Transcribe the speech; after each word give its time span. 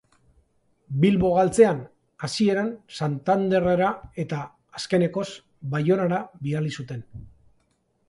Bilbo 1.03 1.29
galtzean, 1.35 1.81
hasieran 2.27 2.73
Santanderrera 3.01 3.93
eta, 4.27 4.43
azkenekoz, 4.81 5.29
Baionara 5.77 6.27
bidali 6.45 6.79
zuten. 6.83 7.09